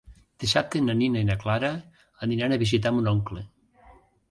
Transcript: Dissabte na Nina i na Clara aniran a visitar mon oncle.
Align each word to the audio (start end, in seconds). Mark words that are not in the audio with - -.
Dissabte 0.43 0.79
na 0.85 0.95
Nina 1.01 1.21
i 1.25 1.27
na 1.27 1.35
Clara 1.43 1.69
aniran 2.29 2.57
a 2.57 2.61
visitar 2.65 2.95
mon 2.99 3.13
oncle. 3.15 3.47